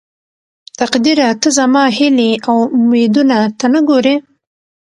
تقديره 0.79 1.27
ته 1.41 1.47
زما 1.57 1.83
هيلې 1.97 2.31
او 2.49 2.57
اميدونه 2.77 3.37
ته 3.59 3.65
نه 3.73 3.79
ګورې. 3.89 4.15